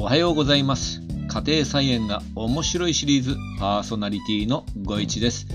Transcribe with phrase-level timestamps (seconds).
[0.00, 1.02] おはようございます。
[1.28, 5.46] 家庭菜園が面白いシリーズパーソナリティのご一です。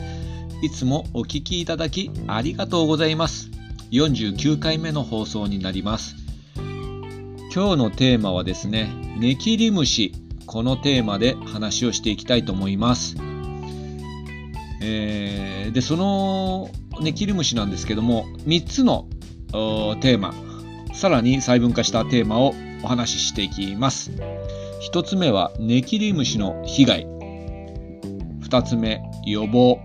[0.61, 3.49] いつもお聞きいただきありがとうございます。
[3.89, 6.15] 49回目の放送になります。
[6.55, 10.13] 今日のテーマはですねネキリムシ。
[10.45, 13.15] このテーマで話をしていきたいと思います。
[14.79, 16.69] えー、でその
[17.01, 19.07] ネキリムシなんですけども3つの
[20.01, 20.35] テーマ。
[20.93, 22.53] さらに細分化したテーマを
[22.85, 24.11] お話ししていきます。
[24.93, 27.07] 1つ目はネキリムシの被害。
[28.43, 29.79] 2つ目予防。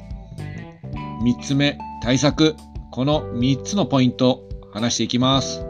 [1.24, 2.56] 3つ目対策。
[2.92, 5.64] この3つのポイント話していきます。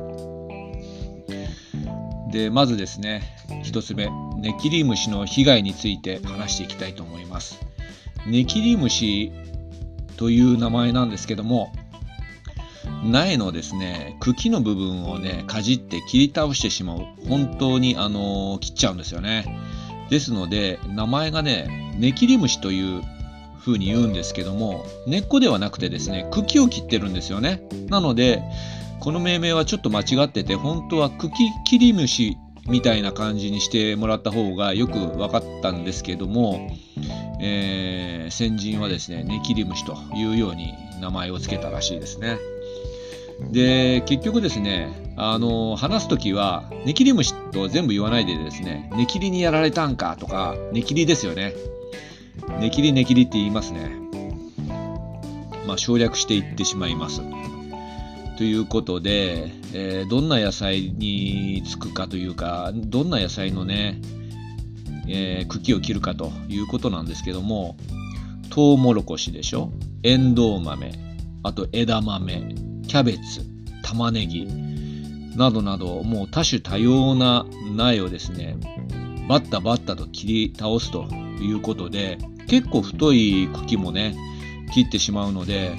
[2.33, 3.23] でまずですね
[3.65, 7.61] 1つ目ネキリムシの被害について話していきたいと思います。
[8.27, 9.31] ネキリムシ
[10.17, 11.73] という名前なんですけども
[13.05, 17.07] 苗のですね茎の部分をねかじって切り倒してしまう。
[17.29, 19.45] 本当にあの切っちゃうんですよね。
[20.11, 23.03] ですので名前がねネキリムシという
[23.61, 27.63] 風に言うんですけども根っこではなくてですね茎を切ってるんですよね。
[27.89, 28.43] なので
[29.01, 36.71] この命名はちょっと間違ってて本当は茎切り虫みたいな感じにしてもらった方がよく分かったんですけども、
[37.41, 42.39] えー、先人はですねネキリムシというように名前を付けたらしいですね。
[43.51, 51.55] で結局ですねあの話す時はネキリムシと全部言わないでですねネキリにやられたんかとかネキリですよね。
[52.61, 53.91] ネキリネキリって言いますね。
[55.67, 57.23] まあ省略していってしまいます。
[58.39, 64.01] ということで、えー、どんな野菜につくかというかどんな野菜のね、
[65.09, 67.77] えー、茎を切るかということなんですけども
[68.49, 69.71] トウモロコシでしょ？
[70.03, 70.93] エンドウ豆
[71.43, 72.70] あと枝豆。
[72.91, 73.47] キャベツ、
[73.85, 74.49] 玉ねぎ
[75.37, 77.47] などなどもう多種多様な
[77.77, 78.57] 苗をですね
[79.29, 81.05] バッタバッタと切り倒すと
[81.41, 82.19] いうことで
[82.49, 84.17] 結構太い茎もね
[84.75, 85.77] 切ってしまうので、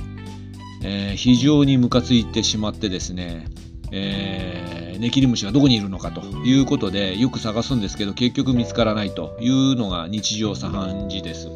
[0.86, 3.46] えー、非常にムカついてしまってですね、
[3.92, 11.50] えー、ネキリムシがどこにいるのかということでよく探すんですけど結局見つからないというのが日常茶飯事です。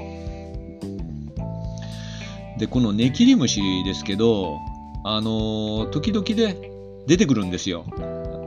[2.58, 4.60] でこのネキリムシですけど
[5.08, 6.72] あの時々で
[7.06, 7.86] 出てくるんですよ。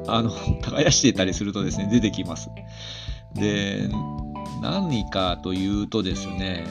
[0.08, 0.30] あの、
[0.60, 2.50] 耕していたりするとですね、出てきます。
[3.36, 3.88] で、
[4.60, 6.66] 何かというとですね、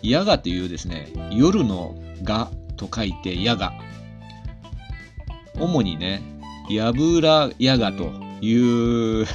[0.00, 3.72] ヤガというですね、夜のガと書いてヤガ。
[5.58, 6.22] 主にね、
[6.70, 8.54] ヤブラヤガとい
[9.22, 9.26] う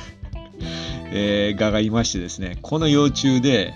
[1.12, 3.74] えー、ガがいましてですね、この幼虫で、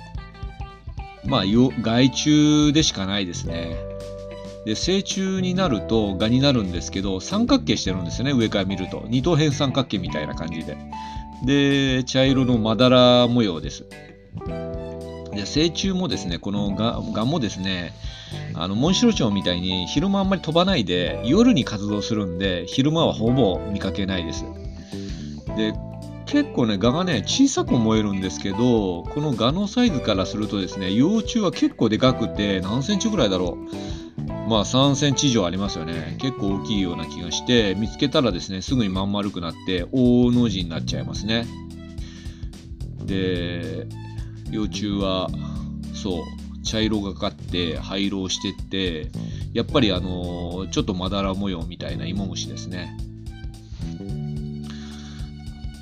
[1.26, 1.44] まあ、
[1.82, 3.92] 害虫でしかないですね。
[4.66, 9.06] で成虫になると蛾になるんですけど三角形してるんですよね上から見ると。
[9.08, 10.78] 二等辺三角形みたいな感じで。
[11.44, 13.86] で茶色のまだら模様です。
[15.34, 17.94] で成虫もですねこの蛾もですね
[18.54, 24.46] あのモンシロチョウみたいに昼間あんまり飛ばないで夜に活動するんで昼間はほぼ見かけないです。
[25.58, 25.74] で
[26.28, 34.11] 結構ね蛾がね小さく思えるんですけどこの蛾のサイズからするとですね幼虫は結構でかくて何センチぐらいだろう。
[34.52, 36.18] まあ3センチ以上ありますよね。
[36.20, 41.48] 結構大きいような気がして、見つけたらですね、すぐにまん丸くなって大の字になっちゃいますね。
[43.06, 43.88] で、
[44.52, 45.30] 幼虫は、
[45.94, 49.10] そう、茶色がかって灰色をしてって、
[49.54, 52.98] やっぱりあの、ちょっとまだら模様みたいな芋虫ですね。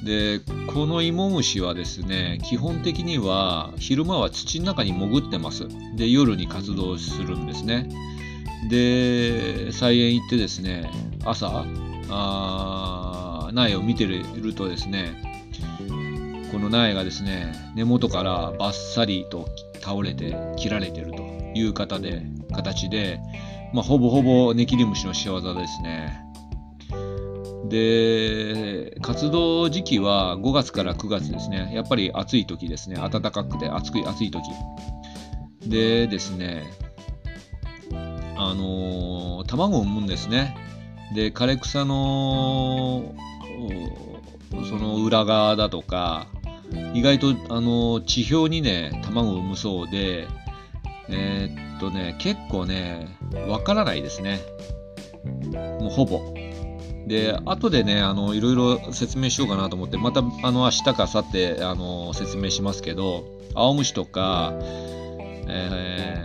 [0.04, 0.40] で
[0.74, 7.90] この芋虫はですね基本的には昼間は土の中に潜ってますで夜に活動するんですね
[8.68, 10.90] で菜園行ってですね
[11.24, 11.66] 朝
[12.10, 15.30] あ苗を見てるとですね
[16.52, 19.48] この苗がですね根元からバッサリと
[19.82, 21.22] 倒れて切られてると
[21.56, 23.20] いう方で形で、
[23.74, 26.26] まあ、ほぼほぼネキリムシの仕業ですね。
[27.70, 31.72] で活動時期は5月から9月ですね。
[31.74, 32.96] やっぱり暑い時ですね。
[32.96, 34.42] 暖かくて暑い暑い時。
[35.68, 36.64] でですね
[38.42, 40.56] あのー、卵を産むんですね。
[41.14, 43.14] で枯れ草の
[44.70, 46.28] その裏側だとか
[46.94, 50.28] 意外とあの地表にね卵を産むそうで
[51.10, 54.40] えー、っとね結構ねわからないですね
[55.80, 56.34] もうほぼ
[57.08, 63.26] で後でねあのいろいろ説明しようかなと思ってまたあの明日か明後日あの説明しますけど
[63.56, 64.54] 青虫とか、
[65.48, 66.24] え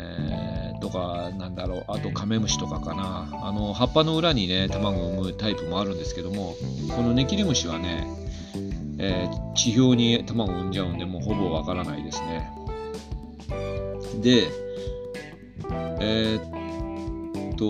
[0.51, 0.54] ー
[0.85, 6.55] とかなんだろうあとカメムシとかかなあの葉っぱの裏にね卵を産むタイプもあるんですけども
[6.95, 8.07] このネキリムシはね
[8.99, 12.51] えー、地表に卵を産んじゃうんで、もうほぼわからないですね。
[14.21, 14.49] で、
[16.01, 17.65] えー、っと、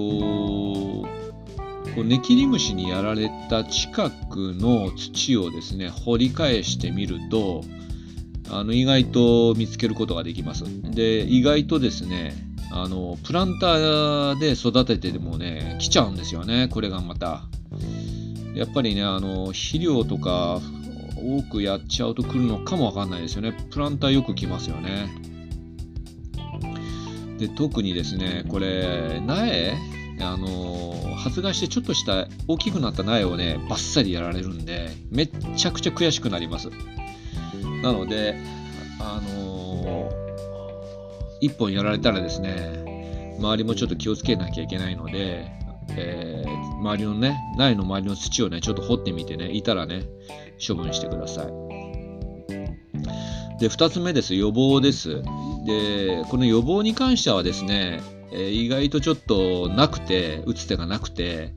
[1.95, 7.63] こうネキリムシにやられた近くの土をですね、掘り返してみると、
[8.51, 10.65] あの意外と見つけることができます。
[10.91, 12.35] で、意外とですね、
[12.77, 17.45] あのプランターで育ててでもね、来ちゃうんですよね、これがまた。
[18.53, 20.61] やっぱりね、あの肥料とか
[21.17, 23.53] 多くやっちゃうと来るのかもわかんないですよね。
[23.71, 25.09] プランターよく来ますよね。
[27.39, 29.77] で、特にですね、これ、苗
[30.21, 36.71] あの発芽してちょっとした大きくなった苗をね、バッサリやられるんで、めっちゃくちゃ悔しくなります。
[37.85, 38.35] なので、
[38.99, 40.24] あの、
[41.49, 45.51] 1本やられたらですね、周りもちょっと気をつけなきゃいけないので、
[45.91, 50.05] えー、周りのね、苗の周りの土をね、ちょっと掘ってみてね、いたらね、
[50.67, 51.47] 処分してください。
[53.61, 54.35] で、2つ目です。
[54.35, 55.23] 予防です。
[55.67, 58.01] で、この予防に関してはですね、
[58.33, 61.53] えー、意外とちょっとなくて、打つ手がなくて、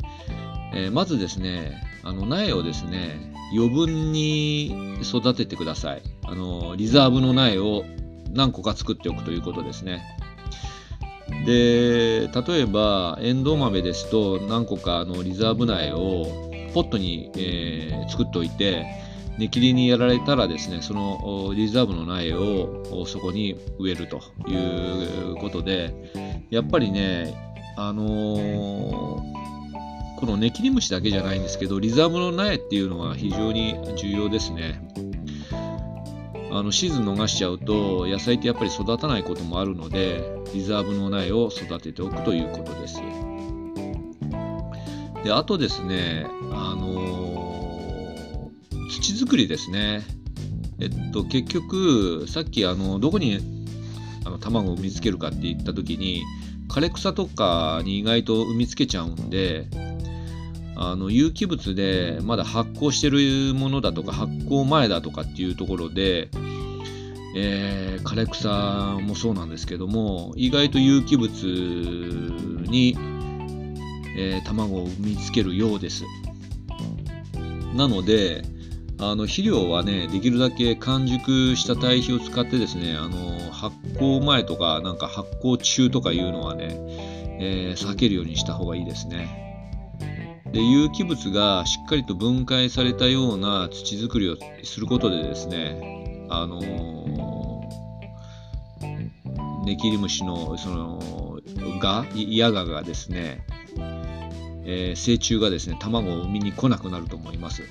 [0.73, 6.01] えー、まずですね、あの苗をですね、余分に育ててください。
[6.23, 7.85] あの、リザーブの苗を
[8.31, 10.01] 何個か作っておくということですね。
[11.45, 16.25] で、例えば、エンドウ豆ですと、何個かのリザーブ苗を
[16.73, 18.85] ポットに、えー、作っておいて、
[19.37, 25.93] 根切りにやられたらですね、そのリザーブの苗をそこに植えるということで、
[26.49, 27.35] やっぱりね、
[27.77, 29.37] あのー
[30.17, 34.81] このネキリムシだけじゃないんですけど、リザーブの苗っていうのは非常に重要ですね。
[36.57, 40.23] あのシーズン逃しちゃうと野菜ってやっぱり育たないこともあるので
[40.53, 43.01] リザーブの苗を育てておくということです。
[45.23, 50.03] であとですね、あのー、土作りですね。
[50.79, 53.39] えっと、結局さっきあのどこに
[54.25, 56.23] あの卵を産みつけるかって言った時に
[56.69, 59.67] 枯れ草とかに意外と産みつけちゃうんで
[60.79, 66.29] あの有機物でまだ発酵してるものだとか発酵前だとかっていうところで、
[67.35, 71.31] えー、枯れ草もそうなんですけども意外と有機物
[72.69, 72.95] に、
[74.15, 76.03] えー、卵を産みつけるようです
[77.73, 78.43] なので
[78.99, 86.67] あの肥料はねできるだけ完熟した堆肥を使ってですねあの発酵前とかなんか発酵中とかいうのはね、
[87.39, 89.46] えー、避けるようにした方がいいですね。
[90.51, 101.39] で有機物がしっかりと分解されたような土作りをすることでですねあのー、ネキリムシのその
[101.79, 103.43] がヤガがですね、
[104.65, 107.63] えー、成虫がですね卵を産みに来なくなると思います。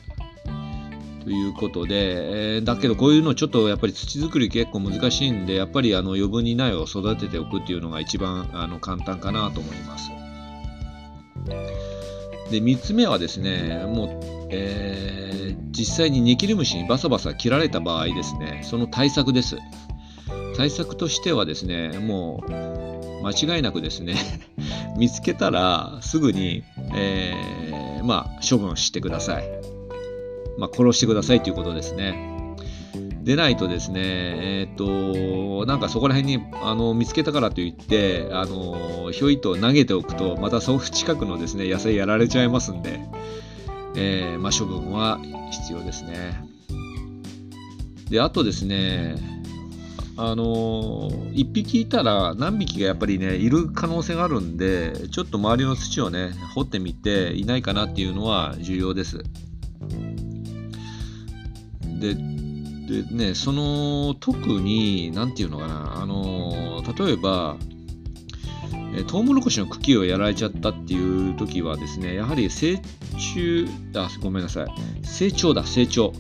[1.25, 10.13] ということで、えー、だけどこういうのちょっとやっぱり土作り結構難しいんでやっぱりあの余分に苗を育てておくっていうのが一番あの簡単かなと思います。
[12.51, 19.57] で、3つ目はですね、もう、えー、実際にニキリムシにバサバサ切られた場合ですね、その対策です。
[20.57, 22.51] 対策としてはですね、もう、
[23.27, 24.17] 間違いなくですね、
[24.97, 26.63] 見つけたらすぐに、
[26.95, 29.45] えー、まあ、処分してください。
[30.59, 32.36] まあ、殺してくださいということですね。
[33.27, 43.01] でないとですね、えっ、と、なんかそこら辺にあの見つけたからといって、あの、ひょいと投げておくと、またその近くのですね、野菜やられちゃいますんで、
[43.97, 45.19] えー、まあ、処分は
[45.51, 46.41] 必要ですね。
[48.09, 49.17] で、あとですね、
[50.19, 59.19] あの1匹いたら何匹がやっぱりねいる可能性があるんでちょっと周りの土をね掘ってみていないかなっていうのは重要です
[62.01, 62.36] で
[62.87, 67.57] でね、その特に、なんていうのかな、あの例えば、
[68.97, 72.81] えトウモロコシの茎をやられちゃったっていう時はですね、やはり成
[73.15, 74.67] 虫、あ、ごめんなさい、
[75.05, 76.13] 成長だ、成長。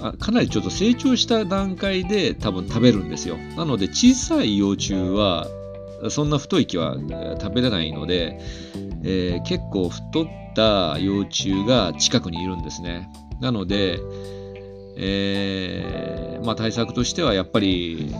[0.00, 3.36] あかなりちょっと成長した段階で多分食べるんですよ。
[3.56, 5.46] なので小さい幼虫は
[6.10, 6.96] そんな太い木は
[7.40, 8.38] 食べれないので、
[9.04, 13.08] えー、結構太った幼虫が近くにいるんですね。
[13.40, 14.00] なので、
[14.96, 18.14] えー、まあ、対策としてはやっぱり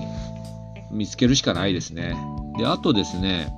[0.90, 2.16] 見つけるしかないですね。
[2.58, 3.52] で、あとですね、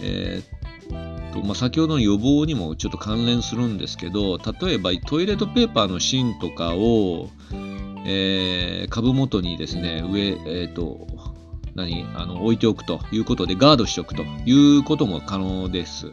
[0.00, 7.30] えー、とまあ、先ほどの予防にもちょっと関連するんですけど、例えばトイレットペーパーの芯とかを、
[8.06, 11.06] えー、株元にですね、植え、えーと、
[11.74, 16.12] 何あの置いておくということでガードしておくということも可能です。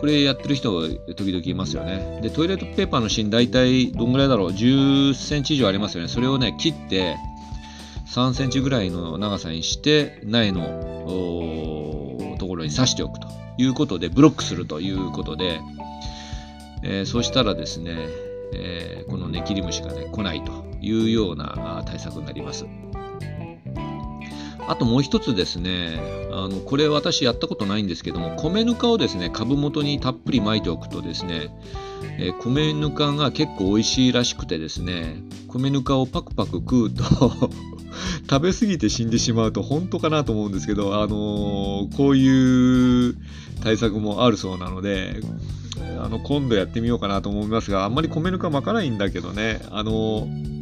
[0.00, 2.20] これやってる人時々いますよね。
[2.22, 6.08] で、トイレットペーパーの芯大体どんぐらいだろう ?10 センチ以上ありますよね。
[6.08, 7.16] それをね、切って
[8.14, 10.62] 3センチぐらいの長さにして苗の
[12.38, 13.26] ところに刺しておくと
[13.58, 15.60] いうことでブロックするということで、
[16.84, 17.96] えー、そうしたらですね、
[18.52, 22.66] えー、このネキリムシがね来ないというような対策になります。
[24.66, 26.00] あともう一つですね、
[26.32, 31.48] あのこれ私やったことないんですけども、米ぬかをですね、株元にたっぷり巻いておくとですね、
[32.18, 35.16] えー、米ぬかが結構美味しいらしくてですね、
[35.48, 37.04] 米ぬかをパクパク食うと
[38.28, 43.16] 食べ過ぎて死んでしまうと本当かなと思うんですけど、あのー、こういう
[43.62, 45.20] 対策もあるそうなので、
[46.02, 50.53] あの今度やってみようかなと思いますが、あんまり米ぬか巻かないんだけどね、あのー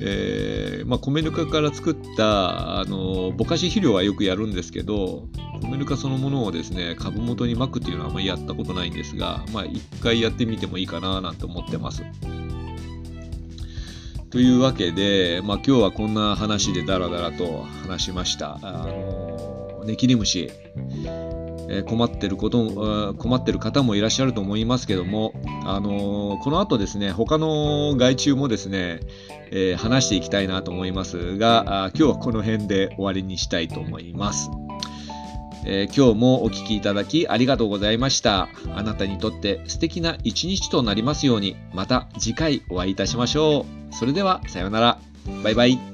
[0.00, 5.24] えー、まあ、米ぬかから作ったあのぼかし肥料はよくやるんですけど
[5.62, 9.64] 米ぬかそのものをですね株元にまくっていうのはあまりやったことないんですが、まあ、
[10.02, 12.02] 回やってみてもいいかななんて思ってます。
[14.30, 18.58] というわけで、まあ、今日はこんな話でダラダラと話しました。
[18.62, 20.50] あのネキリムシ
[21.68, 25.34] え困ってること困ってる方もいらっしゃると思いますけども、
[25.66, 29.00] あのこの後ですね他の害虫もですね、
[29.50, 34.50] え、話していきたいなと思いますが今日はこの辺で終わりにしたいと思います、
[35.66, 38.48] えー、今日もお聴きいただきありがとうございました。
[38.74, 43.94] あなたにとって素敵な一日となりますようにまた次回お会いいたしましょう。
[43.94, 44.98] それではさようなら。
[45.42, 45.87] バイバイ。